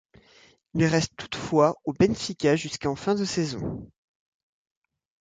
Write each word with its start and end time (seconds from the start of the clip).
Il 0.73 0.83
reste 0.85 1.15
toutefois 1.15 1.75
au 1.85 1.93
Benfica 1.93 2.55
jusqu'en 2.55 2.95
fin 2.95 3.13
de 3.13 3.23
saison. 3.23 3.87